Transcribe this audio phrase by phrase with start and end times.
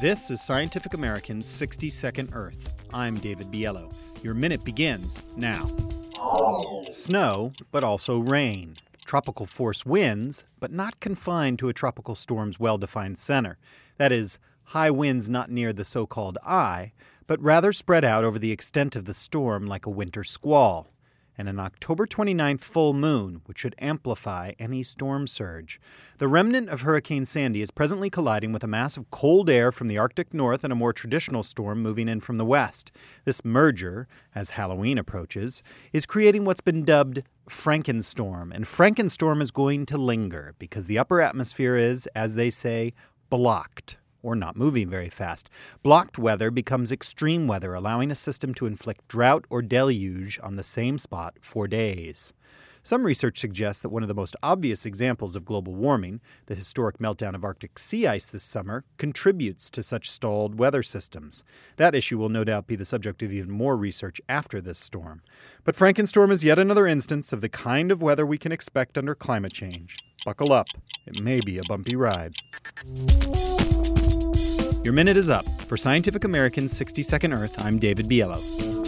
[0.00, 2.72] This is Scientific American's 60 Second Earth.
[2.90, 3.94] I'm David Biello.
[4.24, 5.66] Your minute begins now.
[6.90, 8.76] Snow, but also rain.
[9.04, 13.58] Tropical force winds, but not confined to a tropical storm's well defined center.
[13.98, 16.92] That is, high winds not near the so called eye,
[17.26, 20.94] but rather spread out over the extent of the storm like a winter squall
[21.40, 25.80] and an October 29th full moon, which should amplify any storm surge.
[26.18, 29.88] The remnant of Hurricane Sandy is presently colliding with a mass of cold air from
[29.88, 32.92] the Arctic North and a more traditional storm moving in from the west.
[33.24, 35.62] This merger, as Halloween approaches,
[35.94, 41.22] is creating what's been dubbed Frankenstorm, and Frankenstorm is going to linger because the upper
[41.22, 42.92] atmosphere is, as they say,
[43.30, 45.48] blocked or not moving very fast.
[45.82, 50.62] Blocked weather becomes extreme weather, allowing a system to inflict drought or deluge on the
[50.62, 52.32] same spot for days.
[52.82, 56.98] Some research suggests that one of the most obvious examples of global warming, the historic
[56.98, 61.44] meltdown of Arctic sea ice this summer, contributes to such stalled weather systems.
[61.76, 65.20] That issue will no doubt be the subject of even more research after this storm.
[65.62, 69.14] But Frankenstorm is yet another instance of the kind of weather we can expect under
[69.14, 69.98] climate change.
[70.24, 70.68] Buckle up,
[71.06, 72.34] it may be a bumpy ride.
[74.82, 75.44] Your minute is up.
[75.66, 78.79] For Scientific American's 60 Second Earth, I'm David Biello.